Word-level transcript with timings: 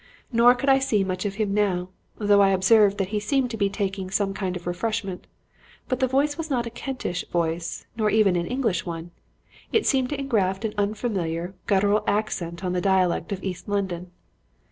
Nor 0.31 0.55
could 0.55 0.67
I 0.67 0.79
see 0.79 1.03
much 1.03 1.25
of 1.25 1.35
him 1.35 1.53
now, 1.53 1.89
though 2.17 2.41
I 2.41 2.49
observed 2.49 2.97
that 2.97 3.09
he 3.09 3.19
seemed 3.19 3.51
to 3.51 3.55
be 3.57 3.69
taking 3.69 4.09
some 4.09 4.33
kind 4.33 4.55
of 4.55 4.65
refreshment; 4.65 5.27
but 5.87 5.99
the 5.99 6.07
voice 6.07 6.39
was 6.39 6.49
not 6.49 6.65
a 6.65 6.71
Kentish 6.71 7.23
voice, 7.27 7.85
nor 7.95 8.09
even 8.09 8.35
an 8.35 8.47
English 8.47 8.83
one; 8.83 9.11
it 9.71 9.85
seemed 9.85 10.09
to 10.09 10.19
engraft 10.19 10.65
an 10.65 10.73
unfamiliar, 10.75 11.53
guttural 11.67 12.03
accent 12.07 12.63
on 12.65 12.73
the 12.73 12.81
dialect 12.81 13.31
of 13.31 13.43
East 13.43 13.69
London. 13.69 14.09